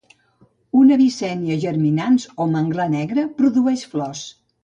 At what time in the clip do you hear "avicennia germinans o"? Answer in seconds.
0.95-2.49